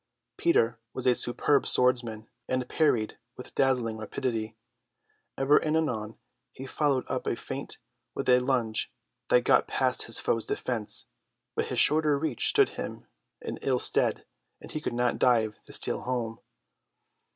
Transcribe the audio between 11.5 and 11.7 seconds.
but